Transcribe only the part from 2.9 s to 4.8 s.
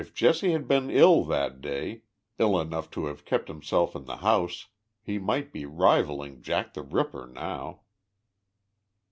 have kept himself in the house—